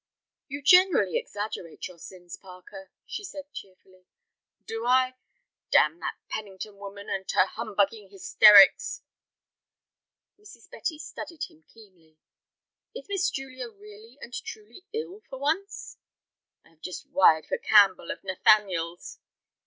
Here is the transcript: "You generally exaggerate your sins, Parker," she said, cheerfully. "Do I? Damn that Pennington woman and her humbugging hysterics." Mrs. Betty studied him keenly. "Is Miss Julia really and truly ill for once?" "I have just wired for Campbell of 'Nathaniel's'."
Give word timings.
"You 0.47 0.63
generally 0.63 1.15
exaggerate 1.17 1.87
your 1.87 1.99
sins, 1.99 2.35
Parker," 2.35 2.89
she 3.05 3.23
said, 3.23 3.53
cheerfully. 3.53 4.07
"Do 4.65 4.87
I? 4.87 5.13
Damn 5.69 5.99
that 5.99 6.15
Pennington 6.27 6.77
woman 6.77 7.07
and 7.07 7.29
her 7.29 7.45
humbugging 7.45 8.09
hysterics." 8.09 9.03
Mrs. 10.39 10.67
Betty 10.71 10.97
studied 10.97 11.43
him 11.43 11.61
keenly. 11.71 12.17
"Is 12.95 13.05
Miss 13.09 13.29
Julia 13.29 13.69
really 13.69 14.17
and 14.21 14.33
truly 14.33 14.85
ill 14.91 15.21
for 15.29 15.37
once?" 15.37 15.97
"I 16.65 16.69
have 16.69 16.81
just 16.81 17.05
wired 17.11 17.45
for 17.45 17.59
Campbell 17.59 18.09
of 18.09 18.23
'Nathaniel's'." 18.23 19.19